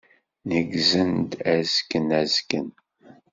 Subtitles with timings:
[0.49, 2.69] Neggzen-d azgen azgen.